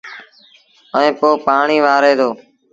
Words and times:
ائيٚݩ 0.97 1.17
پو 1.19 1.29
پآڻيٚ 1.45 1.83
وآري 1.85 2.13
دو 2.19 2.29